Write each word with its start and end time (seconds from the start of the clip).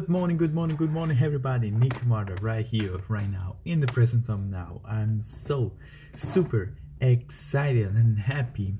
Good 0.00 0.08
morning, 0.08 0.38
good 0.38 0.54
morning, 0.54 0.76
good 0.78 0.92
morning, 0.92 1.18
everybody. 1.20 1.70
Nick 1.70 2.06
Marta 2.06 2.34
right 2.40 2.64
here, 2.64 3.02
right 3.08 3.30
now, 3.30 3.56
in 3.66 3.80
the 3.80 3.86
present 3.86 4.24
time 4.24 4.50
now. 4.50 4.80
I'm 4.88 5.20
so 5.20 5.72
super 6.14 6.72
excited 7.02 7.94
and 7.94 8.18
happy 8.18 8.72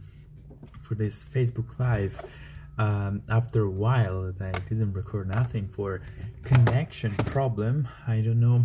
for 0.81 0.95
this 0.95 1.23
Facebook 1.23 1.79
Live. 1.79 2.19
Um, 2.79 3.23
after 3.29 3.65
a 3.65 3.71
while, 3.71 4.33
I 4.41 4.53
didn't 4.71 4.95
record 4.95 5.29
nothing 5.29 5.69
for 5.69 6.01
connection 6.43 7.15
problem. 7.17 7.87
I 8.09 8.23
don't 8.23 8.41
know 8.41 8.65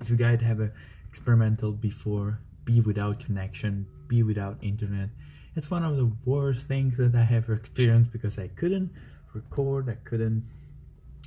if 0.00 0.08
you 0.08 0.14
guys 0.14 0.40
have 0.42 0.60
a 0.60 0.70
experimental 1.08 1.72
before. 1.72 2.38
Be 2.64 2.80
without 2.80 3.18
connection, 3.18 3.88
be 4.06 4.22
without 4.22 4.56
internet. 4.62 5.08
It's 5.56 5.68
one 5.68 5.82
of 5.82 5.96
the 5.96 6.12
worst 6.24 6.68
things 6.68 6.96
that 6.98 7.16
I 7.16 7.24
have 7.24 7.50
experienced 7.50 8.12
because 8.12 8.38
I 8.38 8.46
couldn't 8.46 8.92
record, 9.34 9.88
I 9.88 9.96
couldn't 10.08 10.44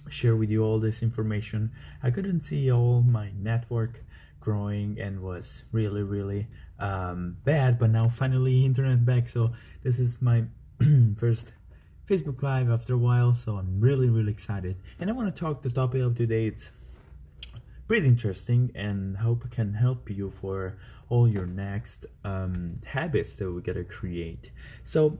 share 0.10 0.36
with 0.36 0.50
you 0.50 0.64
all 0.64 0.80
this 0.80 1.04
information. 1.04 1.72
I 2.04 2.12
couldn't 2.12 2.42
see 2.42 2.72
all 2.72 3.02
my 3.02 3.32
network 3.38 4.02
growing 4.40 5.00
and 5.00 5.22
was 5.22 5.64
really 5.72 6.04
really 6.04 6.48
um, 6.80 7.36
bad 7.44 7.78
but 7.78 7.90
now 7.90 8.08
finally 8.08 8.66
internet 8.66 9.06
back. 9.06 9.28
So 9.30 9.52
this 9.84 10.00
is 10.00 10.22
my 10.22 10.44
first 11.18 11.52
facebook 12.08 12.42
live 12.42 12.72
after 12.72 12.96
a 12.96 12.98
while 12.98 13.32
so 13.34 13.58
i'm 13.58 13.80
really 13.80 14.10
really 14.10 14.32
excited. 14.32 14.76
And 15.00 15.10
i 15.10 15.14
want 15.14 15.34
to 15.34 15.40
talk 15.40 15.62
the 15.62 15.70
topic 15.70 16.02
of 16.02 16.16
today. 16.16 16.48
It's 16.48 16.72
pretty 17.88 18.08
interesting 18.08 18.72
and 18.76 19.18
hope 19.18 19.44
it 19.46 19.52
can 19.52 19.74
help 19.74 20.10
you 20.10 20.30
for 20.30 20.78
all 21.10 21.28
your 21.28 21.48
next 21.48 22.06
um, 22.24 22.80
habits 22.86 23.36
that 23.36 23.52
we 23.52 23.62
gotta 23.62 23.84
create. 23.84 24.52
So 24.84 25.18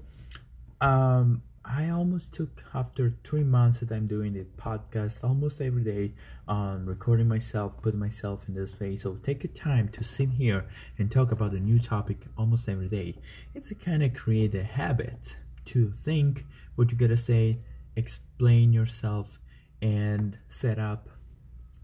um, 0.80 1.42
I 1.72 1.90
almost 1.90 2.34
took 2.34 2.64
after 2.74 3.14
three 3.24 3.44
months 3.44 3.80
that 3.80 3.92
I'm 3.92 4.08
doing 4.08 4.34
the 4.34 4.44
podcast 4.58 5.24
almost 5.24 5.62
every 5.62 5.84
day 5.84 6.14
on 6.48 6.84
recording 6.84 7.28
myself, 7.28 7.80
putting 7.80 8.00
myself 8.00 8.44
in 8.48 8.56
this 8.56 8.80
way. 8.80 8.98
So 8.98 9.18
take 9.18 9.44
a 9.44 9.50
time 9.50 9.88
to 9.90 10.04
sit 10.04 10.32
here 10.32 10.66
and 10.98 11.12
talk 11.12 11.32
about 11.32 11.54
a 11.54 11.60
new 11.60 11.78
topic 11.78 12.26
almost 12.40 12.68
every 12.68 12.88
day. 12.88 13.14
It's 13.54 13.70
a 13.70 13.76
kind 13.76 14.02
of 14.02 14.16
create 14.16 14.56
a 14.56 14.64
habit 14.64 15.36
to 15.66 15.92
think 15.92 16.44
what 16.74 16.92
you 16.92 16.98
gotta 16.98 17.16
say, 17.16 17.60
explain 17.96 18.74
yourself, 18.74 19.40
and 19.84 20.40
set 20.50 20.80
up 20.80 21.08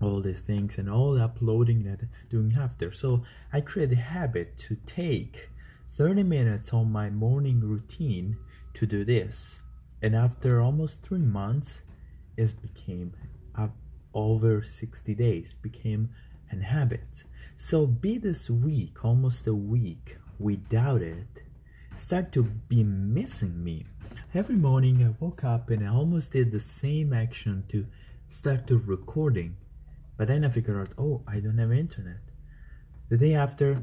all 0.01 0.19
these 0.19 0.41
things 0.41 0.79
and 0.79 0.89
all 0.89 1.11
the 1.11 1.23
uploading 1.23 1.83
that 1.83 1.99
doing 2.31 2.57
after. 2.59 2.91
So 2.91 3.21
I 3.53 3.61
create 3.61 3.91
a 3.91 3.97
habit 3.97 4.57
to 4.57 4.77
take 4.87 5.51
30 5.91 6.23
minutes 6.23 6.73
on 6.73 6.91
my 6.91 7.11
morning 7.11 7.59
routine 7.59 8.35
to 8.73 8.87
do 8.87 9.05
this 9.05 9.59
and 10.01 10.15
after 10.15 10.61
almost 10.61 11.01
three 11.03 11.19
months 11.19 11.81
it 12.37 12.53
became 12.61 13.13
uh, 13.55 13.67
over 14.13 14.63
60 14.63 15.15
days 15.15 15.55
became 15.61 16.09
an 16.51 16.61
habit. 16.61 17.23
So 17.57 17.85
be 17.85 18.17
this 18.17 18.49
week 18.49 19.03
almost 19.03 19.47
a 19.47 19.53
week 19.53 20.17
without 20.39 21.01
it 21.01 21.43
start 21.95 22.31
to 22.33 22.43
be 22.43 22.83
missing 22.83 23.63
me. 23.63 23.85
Every 24.33 24.55
morning 24.55 25.03
i 25.03 25.23
woke 25.23 25.43
up 25.43 25.69
and 25.69 25.83
i 25.83 25.89
almost 25.89 26.31
did 26.31 26.51
the 26.51 26.59
same 26.59 27.13
action 27.13 27.63
to 27.69 27.85
start 28.27 28.67
to 28.67 28.77
recording 28.77 29.55
but 30.17 30.27
then 30.27 30.43
i 30.43 30.49
figured 30.49 30.77
out 30.77 30.93
oh 30.97 31.21
i 31.27 31.39
don't 31.39 31.57
have 31.57 31.71
internet. 31.71 32.19
The 33.09 33.17
day 33.17 33.35
after 33.35 33.81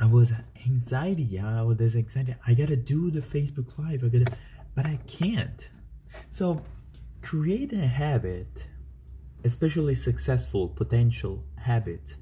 i 0.00 0.06
was 0.06 0.32
anxiety 0.66 1.38
i 1.38 1.62
was 1.62 1.96
anxiety 1.96 2.34
i 2.46 2.54
gotta 2.54 2.76
do 2.76 3.10
the 3.10 3.20
facebook 3.20 3.76
live 3.78 4.04
i 4.04 4.08
gotta 4.08 4.32
but 4.78 4.86
I 4.86 5.00
can't. 5.08 5.68
So 6.30 6.62
create 7.20 7.72
a 7.72 7.84
habit, 7.84 8.68
especially 9.42 9.96
successful 9.96 10.68
potential 10.68 11.42
habit, 11.56 12.14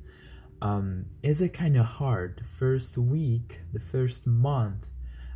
um, 0.62 1.04
is 1.22 1.42
a 1.42 1.50
kind 1.50 1.76
of 1.76 1.84
hard. 1.84 2.40
First 2.46 2.96
week, 2.96 3.60
the 3.74 3.78
first 3.78 4.26
month, 4.26 4.86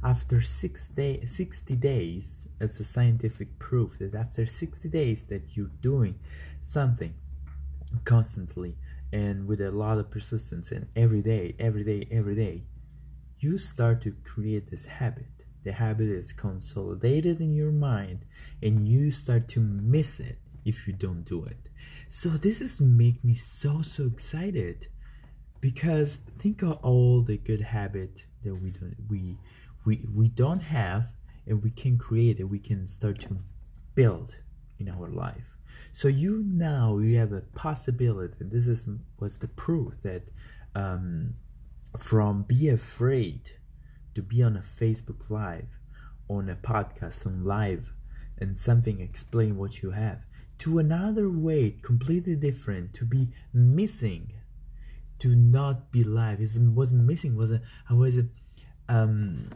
after 0.03 0.41
six 0.41 0.89
day, 0.89 1.23
60 1.23 1.77
days, 1.77 2.49
it's 2.59 2.81
a 2.81 2.85
scientific 2.85 3.59
proof 3.59 3.99
that 3.99 4.15
after 4.15 4.47
60 4.47 4.89
days 4.89 5.25
that 5.25 5.43
you're 5.55 5.77
doing 5.83 6.19
something 6.63 7.13
constantly 8.07 8.79
and 9.13 9.47
with 9.47 9.61
a 9.61 9.71
lot 9.71 9.99
of 9.99 10.11
persistence 10.11 10.73
and 10.73 10.87
every 10.97 11.21
day, 11.21 11.55
every 11.59 11.85
day, 11.85 12.09
every 12.11 12.35
day, 12.35 12.65
you 13.41 13.59
start 13.59 14.01
to 14.01 14.13
create 14.25 14.71
this 14.71 14.87
habit 14.87 15.40
the 15.65 15.73
habit 15.73 16.09
is 16.09 16.33
consolidated 16.33 17.41
in 17.41 17.55
your 17.55 17.73
mind 17.73 18.25
and 18.63 18.89
you 18.89 19.11
start 19.11 19.49
to 19.49 19.61
miss 19.61 20.21
it 20.21 20.39
if 20.65 20.87
you 20.87 20.93
don't 20.93 21.25
do 21.25 21.45
it. 21.45 21.69
So 22.09 22.29
this 22.31 22.61
is 22.61 22.81
make 22.81 23.23
me 23.25 23.35
so 23.35 23.83
so 23.83 24.07
excited 24.07 24.89
because 25.61 26.19
think 26.39 26.63
of 26.63 26.79
all 26.83 27.23
the 27.23 27.37
good 27.39 27.61
habit 27.61 28.25
that 28.45 28.55
we 28.55 28.71
don't 28.71 28.97
we 29.09 29.39
we 29.85 30.07
we 30.15 30.29
don't 30.29 30.61
have 30.61 31.13
and 31.47 31.63
we 31.63 31.71
can 31.71 31.99
create 31.99 32.41
it 32.41 32.45
we 32.45 32.59
can 32.59 32.87
start 32.87 33.21
to 33.21 33.37
build 33.95 34.37
in 34.79 34.89
our 34.89 35.09
life. 35.09 35.45
So 35.93 36.09
you 36.09 36.43
now 36.47 36.99
you 36.99 37.19
have 37.19 37.33
a 37.33 37.43
possibility. 37.55 38.37
This 38.41 38.69
is 38.69 38.89
was 39.19 39.39
the 39.39 39.49
proof 39.49 40.01
that 40.03 40.31
um, 40.75 41.35
from 41.99 42.43
be 42.43 42.69
afraid 42.69 43.51
to 44.15 44.23
be 44.23 44.43
on 44.43 44.57
a 44.57 44.61
Facebook 44.61 45.31
Live, 45.31 45.69
on 46.29 46.49
a 46.49 46.57
podcast, 46.57 47.27
on 47.27 47.45
live, 47.45 47.93
and 48.39 48.59
something 48.59 49.01
explain 49.01 49.57
what 49.57 49.83
you 49.83 49.91
have, 49.91 50.25
to 50.59 50.79
another 50.79 51.31
way 51.31 51.77
completely 51.83 52.37
different, 52.37 52.95
to 52.95 53.05
be 53.05 53.29
missing, 53.53 54.33
to 55.19 55.35
not 55.35 55.91
be 55.93 56.05
live. 56.05 56.41
It 56.41 56.51
was 56.75 56.93
missing 56.93 57.37
was 57.37 57.51
a 57.51 57.61
I 57.89 57.95
was 57.95 58.19
a, 58.19 58.27
um 58.89 59.51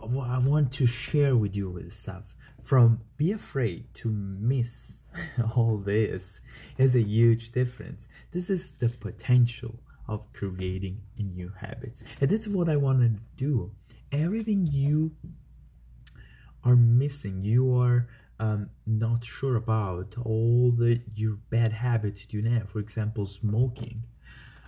I 0.00 0.38
want 0.38 0.72
to 0.72 0.86
share 0.86 1.36
with 1.36 1.54
you 1.54 1.70
with 1.70 1.92
stuff 1.92 2.34
from 2.62 3.00
be 3.16 3.32
afraid 3.32 3.92
to 3.94 4.08
miss 4.08 5.02
all 5.56 5.78
this 5.78 6.40
is 6.76 6.94
a 6.94 7.02
huge 7.02 7.52
difference. 7.52 8.08
This 8.30 8.50
is 8.50 8.70
the 8.72 8.88
potential 8.88 9.78
of 10.08 10.32
creating 10.32 11.00
new 11.18 11.52
habits. 11.56 12.02
And 12.20 12.30
that's 12.30 12.48
what 12.48 12.68
I 12.68 12.76
want 12.76 13.00
to 13.00 13.20
do. 13.36 13.70
Everything 14.10 14.66
you 14.66 15.12
are 16.64 16.76
missing, 16.76 17.42
you 17.44 17.78
are 17.78 18.08
um, 18.40 18.70
not 18.86 19.24
sure 19.24 19.56
about, 19.56 20.14
all 20.24 20.70
the 20.70 21.00
your 21.14 21.36
bad 21.50 21.72
habits 21.72 22.26
you 22.30 22.42
have. 22.44 22.70
For 22.70 22.78
example, 22.78 23.26
smoking. 23.26 24.02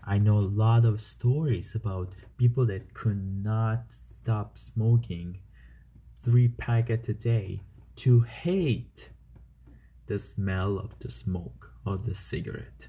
I 0.04 0.18
know 0.18 0.38
a 0.38 0.52
lot 0.64 0.84
of 0.84 1.00
stories 1.00 1.74
about 1.74 2.12
people 2.36 2.66
that 2.66 2.94
could 2.94 3.22
not 3.44 3.84
stop 3.90 4.58
smoking 4.58 5.38
three 6.22 6.48
packets 6.48 7.08
a 7.08 7.14
day 7.14 7.60
to 7.96 8.20
hate 8.20 9.10
the 10.06 10.18
smell 10.18 10.78
of 10.78 10.98
the 10.98 11.10
smoke 11.10 11.70
of 11.86 12.04
the 12.04 12.14
cigarette. 12.14 12.88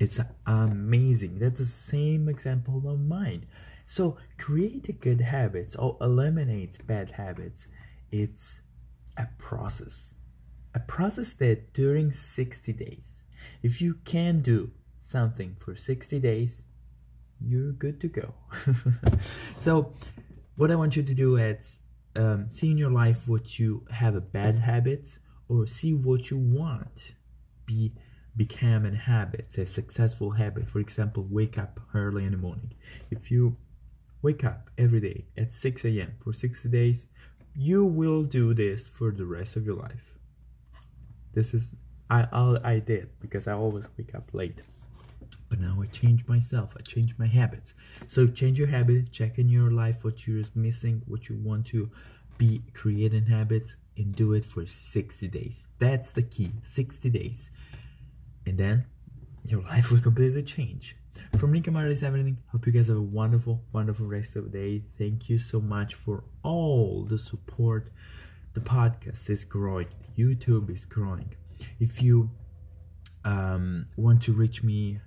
It's 0.00 0.18
amazing. 0.46 1.38
That's 1.38 1.60
the 1.60 1.66
same 1.66 2.30
example 2.30 2.82
of 2.88 2.98
mine. 3.00 3.44
So 3.84 4.16
create 4.38 4.98
good 5.00 5.20
habits 5.20 5.76
or 5.76 5.98
eliminate 6.00 6.84
bad 6.86 7.10
habits. 7.10 7.66
It's 8.10 8.62
a 9.18 9.26
process. 9.36 10.14
A 10.74 10.80
process 10.80 11.34
that 11.34 11.74
during 11.74 12.12
60 12.12 12.72
days, 12.72 13.24
if 13.62 13.82
you 13.82 13.94
can 14.06 14.40
do 14.40 14.70
something 15.02 15.54
for 15.58 15.74
60 15.74 16.18
days, 16.18 16.62
you're 17.38 17.72
good 17.72 18.00
to 18.00 18.08
go. 18.08 18.32
so 19.58 19.92
what 20.56 20.70
I 20.70 20.76
want 20.76 20.96
you 20.96 21.02
to 21.02 21.14
do 21.14 21.36
is 21.36 21.78
um, 22.16 22.46
see 22.50 22.70
in 22.70 22.78
your 22.78 22.90
life 22.90 23.28
what 23.28 23.58
you 23.58 23.84
have 23.90 24.14
a 24.14 24.20
bad 24.20 24.56
habit 24.56 25.18
or 25.48 25.66
see 25.66 25.92
what 25.92 26.30
you 26.30 26.38
want. 26.38 27.12
Be 27.66 27.92
become 28.36 28.86
a 28.86 28.94
habit, 28.94 29.56
a 29.58 29.66
successful 29.66 30.30
habit. 30.30 30.68
For 30.68 30.80
example, 30.80 31.26
wake 31.30 31.58
up 31.58 31.80
early 31.94 32.24
in 32.24 32.32
the 32.32 32.38
morning. 32.38 32.72
If 33.10 33.30
you 33.30 33.56
wake 34.22 34.44
up 34.44 34.70
every 34.78 35.00
day 35.00 35.24
at 35.36 35.52
6 35.52 35.84
a.m. 35.84 36.12
for 36.22 36.32
60 36.32 36.68
days, 36.68 37.06
you 37.54 37.84
will 37.84 38.22
do 38.22 38.54
this 38.54 38.88
for 38.88 39.10
the 39.10 39.26
rest 39.26 39.56
of 39.56 39.66
your 39.66 39.76
life. 39.76 40.18
This 41.32 41.54
is 41.54 41.72
I 42.08 42.26
I, 42.32 42.72
I 42.72 42.78
did 42.78 43.08
because 43.20 43.46
I 43.46 43.52
always 43.52 43.86
wake 43.96 44.14
up 44.14 44.28
late. 44.32 44.60
But 45.48 45.60
now 45.60 45.80
I 45.82 45.86
change 45.86 46.26
myself. 46.26 46.74
I 46.78 46.82
change 46.82 47.16
my 47.18 47.26
habits. 47.26 47.74
So 48.06 48.26
change 48.26 48.58
your 48.58 48.68
habit. 48.68 49.10
Check 49.12 49.38
in 49.38 49.48
your 49.48 49.70
life 49.72 50.04
what 50.04 50.26
you're 50.26 50.44
missing, 50.54 51.02
what 51.06 51.28
you 51.28 51.36
want 51.36 51.66
to 51.66 51.90
be 52.38 52.62
creating 52.72 53.26
habits, 53.26 53.76
and 53.96 54.14
do 54.14 54.32
it 54.32 54.44
for 54.44 54.64
60 54.66 55.28
days. 55.28 55.68
That's 55.78 56.12
the 56.12 56.22
key. 56.22 56.52
60 56.64 57.10
days 57.10 57.50
and 58.46 58.58
then 58.58 58.84
your 59.44 59.62
life 59.72 59.90
will 59.90 60.00
completely 60.00 60.42
change. 60.42 60.96
From 61.38 61.52
Nick 61.52 61.68
Amara 61.68 61.90
is 61.90 62.02
everything. 62.02 62.38
Hope 62.52 62.66
you 62.66 62.72
guys 62.72 62.88
have 62.88 62.96
a 62.96 63.02
wonderful, 63.02 63.62
wonderful 63.72 64.06
rest 64.06 64.36
of 64.36 64.44
the 64.44 64.50
day. 64.50 64.82
Thank 64.98 65.28
you 65.28 65.38
so 65.38 65.60
much 65.60 65.94
for 65.94 66.24
all 66.42 67.04
the 67.04 67.18
support. 67.18 67.90
The 68.54 68.60
podcast 68.60 69.28
is 69.30 69.44
growing. 69.44 69.88
YouTube 70.18 70.70
is 70.70 70.84
growing. 70.84 71.34
if 71.78 72.02
you 72.02 72.30
um, 73.24 73.86
want 73.96 74.22
to 74.22 74.32
reach 74.32 74.62
me 74.62 75.00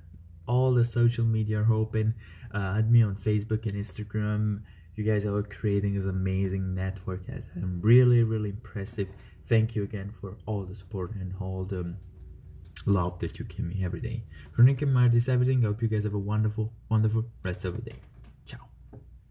all 0.47 0.73
the 0.73 0.85
social 0.85 1.25
media 1.25 1.61
are 1.61 1.73
open 1.73 2.13
uh, 2.53 2.75
add 2.77 2.91
me 2.91 3.01
on 3.01 3.15
facebook 3.15 3.65
and 3.65 3.73
instagram 3.73 4.61
you 4.95 5.03
guys 5.03 5.25
are 5.25 5.41
creating 5.43 5.95
this 5.95 6.05
amazing 6.05 6.75
network 6.75 7.21
i'm 7.55 7.79
really 7.81 8.23
really 8.23 8.49
impressive 8.49 9.07
thank 9.47 9.75
you 9.75 9.83
again 9.83 10.11
for 10.19 10.37
all 10.45 10.63
the 10.63 10.75
support 10.75 11.13
and 11.15 11.33
all 11.39 11.63
the 11.63 11.95
love 12.85 13.19
that 13.19 13.39
you 13.39 13.45
give 13.45 13.65
me 13.65 13.83
every 13.83 14.01
day. 14.01 14.23
And 14.57 14.93
marty's 14.93 15.29
everything 15.29 15.63
i 15.63 15.67
hope 15.67 15.81
you 15.81 15.87
guys 15.87 16.03
have 16.03 16.13
a 16.13 16.19
wonderful 16.19 16.71
wonderful 16.89 17.25
rest 17.43 17.65
of 17.65 17.75
the 17.75 17.81
day 17.81 17.97